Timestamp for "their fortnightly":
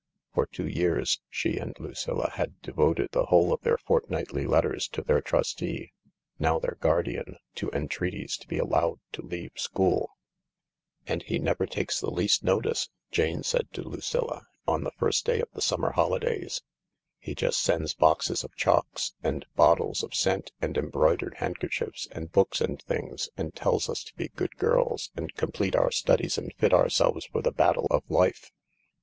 3.61-4.47